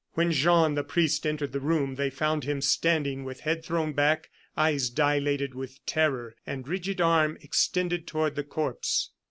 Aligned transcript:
When 0.15 0.31
Jean 0.31 0.65
and 0.65 0.75
the 0.77 0.83
priest 0.83 1.27
entered 1.27 1.51
the 1.51 1.59
room 1.59 1.93
they 1.93 2.09
found 2.09 2.43
him 2.43 2.59
standing 2.59 3.23
with 3.23 3.41
head 3.41 3.63
thrown 3.63 3.93
back, 3.93 4.31
eyes 4.57 4.89
dilated 4.89 5.53
with 5.53 5.77
terror, 5.85 6.33
and 6.43 6.67
rigid 6.67 6.99
arm 6.99 7.37
extended 7.41 8.07
toward 8.07 8.33
the 8.33 8.43
corpse. 8.43 9.11